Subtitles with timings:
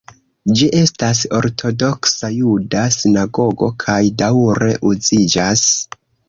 [0.59, 5.69] Ĝi estas ortodoksa juda sinagogo kaj daŭre uziĝas.